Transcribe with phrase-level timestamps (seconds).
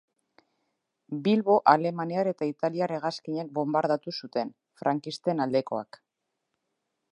[1.27, 6.01] Bilbo alemaniar eta italiar hegazkinek bonbardatu zuten, frankisten aldekoak.